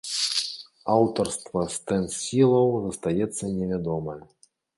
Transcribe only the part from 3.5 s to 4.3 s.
невядомае.